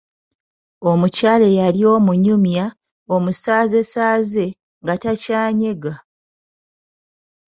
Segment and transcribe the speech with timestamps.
[0.89, 2.65] Omukyala eyali omunyumya,
[3.15, 4.45] omusaazesaaze,
[4.83, 5.93] nga takyanyega.